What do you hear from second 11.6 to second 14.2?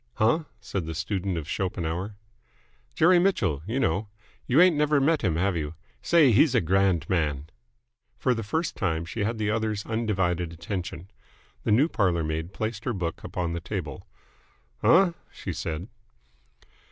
The new parlour maid placed her book upon the table.